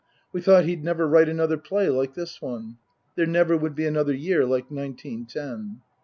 We 0.33 0.41
thought 0.41 0.65
he'd 0.65 0.83
never 0.83 1.07
write 1.07 1.29
another 1.29 1.59
play 1.59 1.87
like 1.87 2.15
this 2.15 2.41
one. 2.41 2.77
There 3.15 3.27
never 3.27 3.55
would 3.55 3.75
be 3.75 3.85
another 3.85 4.15
year 4.15 4.47
like 4.47 4.71
nineteen 4.71 5.27
ten. 5.27 5.81